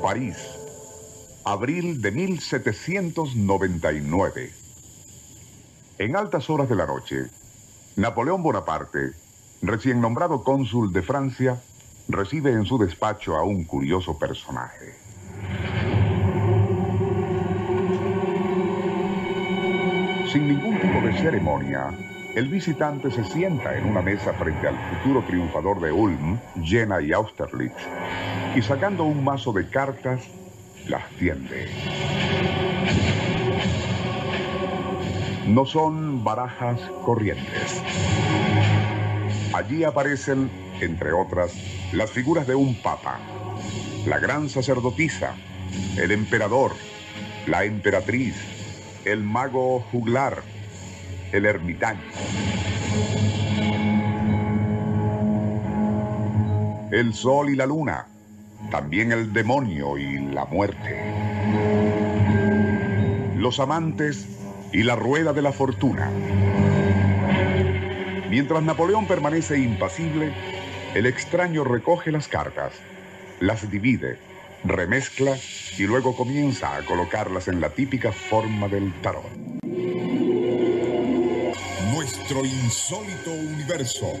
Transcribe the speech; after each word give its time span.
París, 0.00 0.36
abril 1.44 2.00
de 2.00 2.12
1799. 2.12 4.52
En 5.98 6.16
altas 6.16 6.48
horas 6.48 6.68
de 6.68 6.76
la 6.76 6.86
noche, 6.86 7.26
Napoleón 7.96 8.40
Bonaparte, 8.42 9.12
recién 9.62 10.00
nombrado 10.00 10.44
cónsul 10.44 10.92
de 10.92 11.02
Francia, 11.02 11.60
recibe 12.08 12.52
en 12.52 12.64
su 12.64 12.78
despacho 12.78 13.36
a 13.36 13.42
un 13.42 13.64
curioso 13.64 14.16
personaje. 14.18 14.94
Sin 20.32 20.46
ningún 20.46 20.80
tipo 20.80 21.06
de 21.06 21.18
ceremonia, 21.18 21.90
el 22.34 22.48
visitante 22.48 23.10
se 23.10 23.24
sienta 23.24 23.76
en 23.76 23.86
una 23.86 24.02
mesa 24.02 24.32
frente 24.34 24.68
al 24.68 24.76
futuro 24.76 25.24
triunfador 25.26 25.80
de 25.80 25.92
Ulm, 25.92 26.38
Jena 26.62 27.00
y 27.00 27.12
Austerlitz, 27.12 27.74
y 28.54 28.62
sacando 28.62 29.04
un 29.04 29.24
mazo 29.24 29.52
de 29.52 29.68
cartas, 29.68 30.28
las 30.88 31.08
tiende. 31.18 31.68
No 35.46 35.64
son 35.64 36.22
barajas 36.22 36.80
corrientes. 37.04 37.82
Allí 39.54 39.84
aparecen, 39.84 40.50
entre 40.80 41.12
otras, 41.12 41.54
las 41.92 42.10
figuras 42.10 42.46
de 42.46 42.54
un 42.54 42.80
papa, 42.82 43.18
la 44.06 44.18
gran 44.18 44.48
sacerdotisa, 44.48 45.34
el 45.96 46.12
emperador, 46.12 46.72
la 47.46 47.64
emperatriz, 47.64 48.36
el 49.04 49.24
mago 49.24 49.80
juglar, 49.90 50.42
el 51.32 51.46
ermitaño. 51.46 52.00
El 56.90 57.12
sol 57.12 57.50
y 57.50 57.56
la 57.56 57.66
luna, 57.66 58.06
también 58.70 59.12
el 59.12 59.32
demonio 59.32 59.98
y 59.98 60.18
la 60.18 60.46
muerte. 60.46 60.96
Los 63.36 63.60
amantes 63.60 64.26
y 64.72 64.82
la 64.82 64.96
rueda 64.96 65.32
de 65.32 65.42
la 65.42 65.52
fortuna. 65.52 66.10
Mientras 68.30 68.62
Napoleón 68.62 69.06
permanece 69.06 69.58
impasible, 69.58 70.32
el 70.94 71.06
extraño 71.06 71.64
recoge 71.64 72.10
las 72.10 72.28
cartas, 72.28 72.72
las 73.40 73.70
divide, 73.70 74.18
remezcla 74.64 75.36
y 75.78 75.84
luego 75.84 76.16
comienza 76.16 76.76
a 76.76 76.84
colocarlas 76.84 77.48
en 77.48 77.60
la 77.60 77.70
típica 77.70 78.12
forma 78.12 78.68
del 78.68 78.92
tarot. 79.00 79.47
Nuestro 82.30 82.44
insólito 82.44 83.30
universo. 83.30 84.12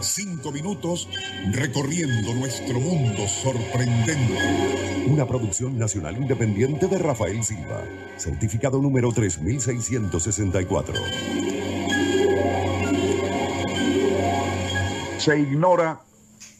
Cinco 0.00 0.50
minutos 0.50 1.10
recorriendo 1.52 2.32
nuestro 2.32 2.80
mundo 2.80 3.28
sorprendente. 3.28 5.04
Una 5.06 5.26
producción 5.26 5.78
nacional 5.78 6.16
independiente 6.16 6.86
de 6.86 6.96
Rafael 6.96 7.44
Silva. 7.44 7.82
Certificado 8.16 8.80
número 8.80 9.12
3664. 9.12 10.94
Se 15.18 15.38
ignora 15.38 16.00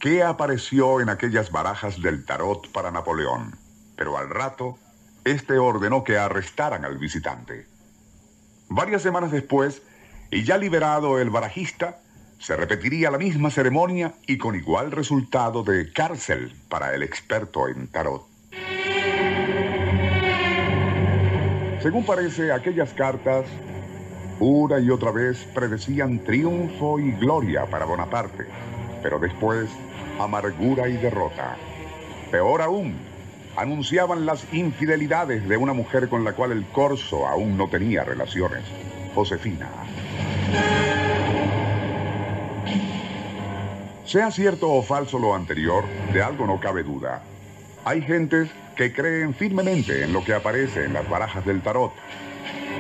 qué 0.01 0.23
apareció 0.23 1.01
en 1.01 1.09
aquellas 1.09 1.51
barajas 1.51 2.03
del 2.03 2.27
tarot 2.27 2.71
para 2.73 2.91
Napoleón, 2.91 3.57
pero 3.97 4.19
al 4.19 4.29
rato, 4.29 4.77
este 5.25 5.59
ordenó 5.59 6.05
que 6.05 6.19
arrestaran 6.19 6.85
al 6.85 6.99
visitante. 6.99 7.67
Varias 8.69 9.01
semanas 9.01 9.33
después, 9.33 9.81
y 10.31 10.45
ya 10.45 10.57
liberado 10.57 11.19
el 11.19 11.31
barajista, 11.31 11.99
se 12.39 12.57
repetiría 12.57 13.11
la 13.11 13.19
misma 13.19 13.51
ceremonia 13.51 14.15
y 14.27 14.39
con 14.39 14.55
igual 14.55 14.93
resultado 14.93 15.63
de 15.63 15.93
cárcel 15.93 16.53
para 16.69 16.95
el 16.95 17.03
experto 17.03 17.69
en 17.69 17.89
tarot. 17.89 18.27
Según 21.83 22.05
parece, 22.05 22.53
aquellas 22.53 22.93
cartas 22.93 23.47
una 24.39 24.79
y 24.81 24.89
otra 24.89 25.11
vez 25.11 25.47
predecían 25.55 26.25
triunfo 26.25 26.99
y 26.99 27.13
gloria 27.13 27.67
para 27.67 27.85
Bonaparte, 27.85 28.47
pero 29.03 29.19
después 29.19 29.69
amargura 30.19 30.89
y 30.89 30.97
derrota. 30.97 31.59
Peor 32.31 32.63
aún, 32.63 32.97
anunciaban 33.57 34.25
las 34.25 34.51
infidelidades 34.55 35.47
de 35.47 35.57
una 35.59 35.75
mujer 35.75 36.09
con 36.09 36.25
la 36.25 36.33
cual 36.33 36.53
el 36.53 36.65
corso 36.67 37.27
aún 37.27 37.59
no 37.59 37.69
tenía 37.69 38.03
relaciones, 38.03 38.63
Josefina. 39.15 39.69
Sea 44.05 44.33
cierto 44.33 44.69
o 44.69 44.83
falso 44.83 45.21
lo 45.21 45.37
anterior, 45.37 45.85
de 46.13 46.21
algo 46.21 46.45
no 46.45 46.59
cabe 46.59 46.83
duda. 46.83 47.23
Hay 47.85 48.03
gentes 48.03 48.51
que 48.75 48.93
creen 48.93 49.35
firmemente 49.35 50.03
en 50.03 50.13
lo 50.13 50.25
que 50.25 50.35
aparece 50.35 50.85
en 50.85 50.95
las 50.95 51.09
barajas 51.09 51.47
del 51.47 51.63
tarot. 51.63 51.93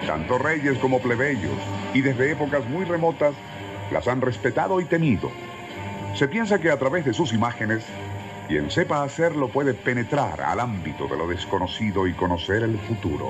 Tanto 0.06 0.38
reyes 0.38 0.76
como 0.78 1.00
plebeyos, 1.00 1.56
y 1.94 2.00
desde 2.00 2.32
épocas 2.32 2.68
muy 2.68 2.84
remotas, 2.84 3.34
las 3.92 4.08
han 4.08 4.20
respetado 4.20 4.80
y 4.80 4.86
temido. 4.86 5.30
Se 6.16 6.26
piensa 6.26 6.58
que 6.58 6.70
a 6.70 6.78
través 6.78 7.04
de 7.04 7.12
sus 7.12 7.32
imágenes, 7.32 7.84
quien 8.48 8.68
sepa 8.68 9.04
hacerlo 9.04 9.50
puede 9.50 9.74
penetrar 9.74 10.40
al 10.40 10.58
ámbito 10.58 11.06
de 11.06 11.16
lo 11.16 11.28
desconocido 11.28 12.08
y 12.08 12.12
conocer 12.14 12.64
el 12.64 12.76
futuro. 12.76 13.28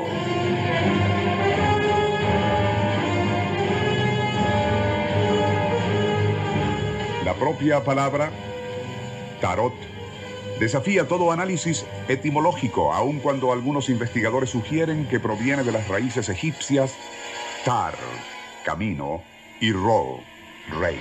Propia 7.41 7.83
palabra, 7.83 8.31
tarot, 9.41 9.73
desafía 10.61 11.09
todo 11.09 11.33
análisis 11.33 11.87
etimológico, 12.07 12.93
aun 12.93 13.19
cuando 13.19 13.51
algunos 13.51 13.89
investigadores 13.89 14.51
sugieren 14.51 15.09
que 15.09 15.19
proviene 15.19 15.65
de 15.65 15.73
las 15.73 15.89
raíces 15.89 16.29
egipcias 16.29 16.95
tar, 17.65 17.95
camino, 18.63 19.23
y 19.59 19.73
ro, 19.73 20.21
rey. 20.79 21.01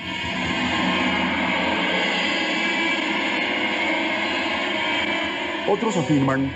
Otros 5.70 5.98
afirman 5.98 6.52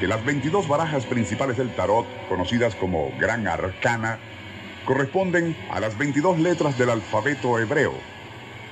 que 0.00 0.08
las 0.08 0.24
22 0.24 0.66
barajas 0.66 1.06
principales 1.06 1.56
del 1.56 1.74
tarot, 1.76 2.06
conocidas 2.28 2.74
como 2.74 3.12
Gran 3.20 3.46
Arcana, 3.46 4.18
corresponden 4.84 5.56
a 5.70 5.78
las 5.78 5.96
22 5.96 6.40
letras 6.40 6.76
del 6.76 6.90
alfabeto 6.90 7.58
hebreo, 7.58 7.94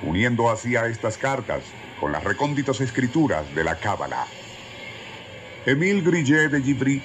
uniendo 0.03 0.49
así 0.49 0.75
a 0.75 0.87
estas 0.87 1.17
cartas 1.17 1.63
con 1.99 2.11
las 2.11 2.23
recónditas 2.23 2.81
escrituras 2.81 3.53
de 3.55 3.63
la 3.63 3.75
Cábala. 3.75 4.25
Émile 5.65 6.01
Grillet 6.01 6.49
de 6.49 6.61
Givry, 6.61 7.03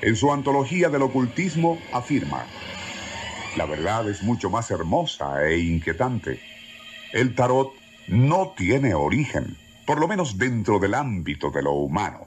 en 0.00 0.16
su 0.16 0.32
antología 0.32 0.88
del 0.88 1.02
ocultismo, 1.02 1.78
afirma, 1.92 2.46
la 3.56 3.66
verdad 3.66 4.08
es 4.08 4.22
mucho 4.22 4.50
más 4.50 4.70
hermosa 4.70 5.44
e 5.44 5.58
inquietante. 5.58 6.40
El 7.12 7.34
tarot 7.34 7.72
no 8.06 8.54
tiene 8.56 8.94
origen, 8.94 9.56
por 9.84 9.98
lo 9.98 10.06
menos 10.06 10.38
dentro 10.38 10.78
del 10.78 10.94
ámbito 10.94 11.50
de 11.50 11.62
lo 11.62 11.72
humano. 11.72 12.26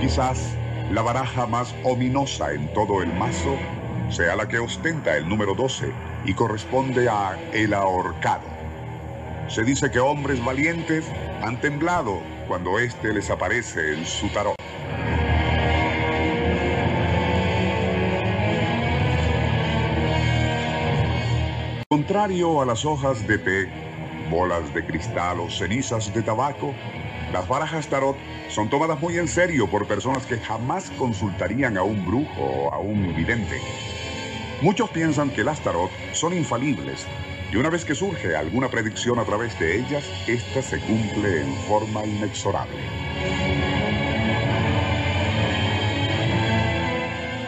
Quizás 0.00 0.56
la 0.90 1.02
baraja 1.02 1.46
más 1.46 1.74
ominosa 1.84 2.52
en 2.52 2.72
todo 2.74 3.02
el 3.02 3.12
mazo 3.14 3.56
sea 4.10 4.34
la 4.36 4.48
que 4.48 4.58
ostenta 4.58 5.16
el 5.16 5.28
número 5.28 5.54
12 5.54 5.92
y 6.24 6.34
corresponde 6.34 7.08
a 7.08 7.38
el 7.52 7.74
ahorcado. 7.74 8.42
Se 9.48 9.64
dice 9.64 9.90
que 9.90 10.00
hombres 10.00 10.44
valientes 10.44 11.04
han 11.42 11.60
temblado 11.60 12.20
cuando 12.48 12.78
éste 12.78 13.12
les 13.12 13.30
aparece 13.30 13.94
en 13.94 14.04
su 14.04 14.28
tarot. 14.28 14.56
Contrario 21.88 22.60
a 22.60 22.66
las 22.66 22.84
hojas 22.84 23.26
de 23.26 23.38
té, 23.38 23.68
bolas 24.30 24.72
de 24.74 24.84
cristal 24.86 25.40
o 25.40 25.50
cenizas 25.50 26.12
de 26.14 26.22
tabaco, 26.22 26.74
las 27.32 27.46
barajas 27.46 27.88
tarot 27.88 28.16
son 28.48 28.68
tomadas 28.68 29.00
muy 29.00 29.16
en 29.18 29.28
serio 29.28 29.68
por 29.68 29.86
personas 29.86 30.26
que 30.26 30.38
jamás 30.38 30.90
consultarían 30.98 31.76
a 31.76 31.82
un 31.82 32.04
brujo 32.04 32.42
o 32.42 32.74
a 32.74 32.78
un 32.78 33.14
vidente. 33.14 33.60
Muchos 34.62 34.90
piensan 34.90 35.30
que 35.30 35.42
las 35.42 35.62
tarot 35.64 35.90
son 36.12 36.34
infalibles 36.34 37.06
y 37.50 37.56
una 37.56 37.70
vez 37.70 37.86
que 37.86 37.94
surge 37.94 38.36
alguna 38.36 38.68
predicción 38.68 39.18
a 39.18 39.24
través 39.24 39.58
de 39.58 39.78
ellas, 39.78 40.04
ésta 40.26 40.60
se 40.60 40.78
cumple 40.80 41.40
en 41.40 41.54
forma 41.66 42.04
inexorable. 42.04 42.76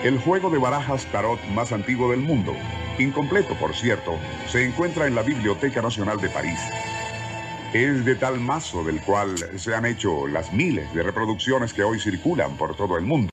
El 0.02 0.18
juego 0.18 0.48
de 0.48 0.56
barajas 0.56 1.04
tarot 1.12 1.38
más 1.48 1.70
antiguo 1.72 2.10
del 2.10 2.20
mundo, 2.20 2.54
incompleto 2.98 3.54
por 3.56 3.74
cierto, 3.74 4.14
se 4.48 4.64
encuentra 4.64 5.06
en 5.06 5.14
la 5.14 5.22
Biblioteca 5.22 5.82
Nacional 5.82 6.18
de 6.18 6.30
París. 6.30 6.58
Es 7.74 8.06
de 8.06 8.14
tal 8.14 8.40
mazo 8.40 8.84
del 8.84 9.02
cual 9.02 9.36
se 9.56 9.74
han 9.74 9.84
hecho 9.84 10.26
las 10.26 10.52
miles 10.52 10.92
de 10.94 11.02
reproducciones 11.02 11.74
que 11.74 11.84
hoy 11.84 12.00
circulan 12.00 12.56
por 12.56 12.74
todo 12.74 12.96
el 12.96 13.04
mundo. 13.04 13.30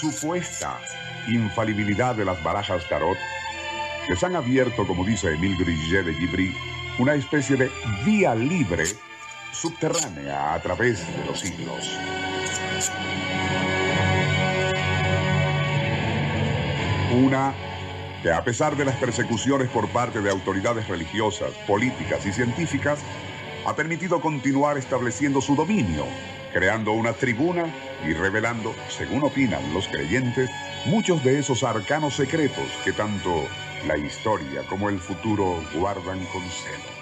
Supuesta 0.00 0.80
infalibilidad 1.28 2.14
de 2.14 2.24
las 2.24 2.42
barajas 2.42 2.88
tarot, 2.88 3.16
les 4.08 4.22
han 4.24 4.34
abierto, 4.34 4.86
como 4.86 5.04
dice 5.04 5.32
Emile 5.32 5.56
Grillet 5.56 6.02
de 6.02 6.14
Gibri, 6.14 6.56
una 6.98 7.14
especie 7.14 7.56
de 7.56 7.70
vía 8.04 8.34
libre 8.34 8.84
subterránea 9.52 10.54
a 10.54 10.60
través 10.60 11.06
de 11.06 11.24
los 11.24 11.38
siglos. 11.38 11.98
Una 17.14 17.54
que 18.22 18.32
a 18.32 18.42
pesar 18.42 18.76
de 18.76 18.84
las 18.84 18.96
persecuciones 18.96 19.68
por 19.68 19.88
parte 19.90 20.20
de 20.20 20.30
autoridades 20.30 20.88
religiosas, 20.88 21.52
políticas 21.66 22.26
y 22.26 22.32
científicas, 22.32 22.98
ha 23.66 23.76
permitido 23.76 24.20
continuar 24.20 24.78
estableciendo 24.78 25.40
su 25.40 25.54
dominio, 25.54 26.06
creando 26.52 26.92
una 26.92 27.12
tribuna 27.12 27.66
y 28.06 28.12
revelando, 28.12 28.74
según 28.88 29.24
opinan 29.24 29.72
los 29.72 29.88
creyentes, 29.88 30.50
muchos 30.86 31.22
de 31.24 31.38
esos 31.38 31.62
arcanos 31.62 32.14
secretos 32.14 32.66
que 32.84 32.92
tanto 32.92 33.46
la 33.86 33.96
historia 33.96 34.62
como 34.68 34.88
el 34.88 34.98
futuro 34.98 35.62
guardan 35.74 36.24
con 36.26 36.42
celo. 36.42 36.97